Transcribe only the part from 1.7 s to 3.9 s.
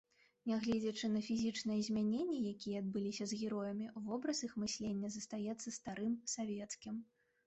змяненні, якія адбыліся з героямі,